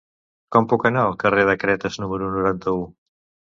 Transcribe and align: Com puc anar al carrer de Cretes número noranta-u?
Com 0.55 0.65
puc 0.71 0.85
anar 0.91 1.03
al 1.09 1.13
carrer 1.25 1.45
de 1.51 1.55
Cretes 1.65 2.01
número 2.07 2.33
noranta-u? 2.39 2.83